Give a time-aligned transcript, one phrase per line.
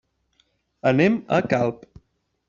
[0.91, 1.85] Anem a Calp.